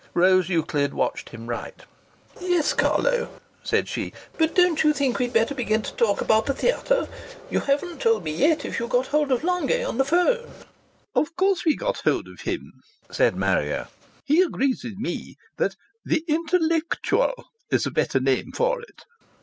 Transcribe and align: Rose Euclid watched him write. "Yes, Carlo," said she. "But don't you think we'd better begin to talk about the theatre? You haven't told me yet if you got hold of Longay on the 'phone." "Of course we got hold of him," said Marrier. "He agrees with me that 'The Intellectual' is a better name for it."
Rose 0.15 0.49
Euclid 0.49 0.95
watched 0.95 1.29
him 1.29 1.45
write. 1.45 1.83
"Yes, 2.41 2.73
Carlo," 2.73 3.39
said 3.63 3.87
she. 3.87 4.13
"But 4.35 4.55
don't 4.55 4.81
you 4.83 4.93
think 4.93 5.19
we'd 5.19 5.31
better 5.31 5.53
begin 5.53 5.83
to 5.83 5.93
talk 5.93 6.21
about 6.21 6.47
the 6.47 6.55
theatre? 6.55 7.07
You 7.51 7.59
haven't 7.59 8.01
told 8.01 8.23
me 8.23 8.31
yet 8.31 8.65
if 8.65 8.79
you 8.79 8.87
got 8.87 9.05
hold 9.05 9.31
of 9.31 9.43
Longay 9.43 9.87
on 9.87 9.99
the 9.99 10.03
'phone." 10.03 10.49
"Of 11.13 11.35
course 11.35 11.65
we 11.65 11.75
got 11.75 11.97
hold 11.99 12.27
of 12.27 12.41
him," 12.41 12.73
said 13.11 13.35
Marrier. 13.35 13.89
"He 14.25 14.41
agrees 14.41 14.83
with 14.83 14.97
me 14.97 15.35
that 15.57 15.75
'The 16.03 16.23
Intellectual' 16.27 17.45
is 17.69 17.85
a 17.85 17.91
better 17.91 18.19
name 18.19 18.53
for 18.53 18.81
it." 18.81 19.03